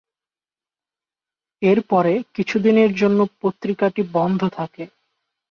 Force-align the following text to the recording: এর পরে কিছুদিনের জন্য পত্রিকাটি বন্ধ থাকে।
এর 1.61 1.79
পরে 1.89 2.13
কিছুদিনের 2.35 2.91
জন্য 2.95 3.19
পত্রিকাটি 3.41 4.01
বন্ধ 4.13 4.41
থাকে। 4.49 4.83